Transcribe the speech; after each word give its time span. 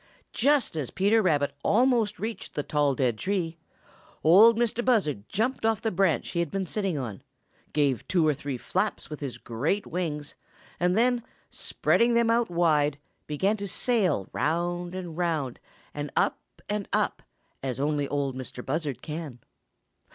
Just 0.33 0.75
as 0.75 0.89
Peter 0.89 1.21
Rabbit 1.21 1.53
almost 1.61 2.17
reached 2.17 2.55
the 2.55 2.63
tall 2.63 2.95
dead 2.95 3.19
tree, 3.19 3.59
Ol' 4.23 4.55
Mistah 4.55 4.81
Buzzard 4.81 5.29
jumped 5.29 5.63
off 5.63 5.79
the 5.79 5.91
branch 5.91 6.29
he 6.29 6.39
had 6.39 6.49
been 6.49 6.65
sitting 6.65 6.97
on, 6.97 7.21
gave 7.71 8.07
two 8.07 8.25
or 8.27 8.33
three 8.33 8.57
flaps 8.57 9.11
with 9.11 9.19
his 9.19 9.37
great 9.37 9.85
wings, 9.85 10.33
and 10.79 10.97
then, 10.97 11.23
spreading 11.51 12.15
them 12.15 12.31
out 12.31 12.49
wide, 12.49 12.97
began 13.27 13.57
to 13.57 13.67
sail 13.67 14.27
round 14.33 14.95
and 14.95 15.17
round 15.17 15.59
and 15.93 16.09
up 16.15 16.39
and 16.67 16.87
up, 16.91 17.21
as 17.61 17.79
only 17.79 18.07
Ol' 18.07 18.33
Mistah 18.33 18.63
Buzzard 18.63 19.03
can. 19.03 19.37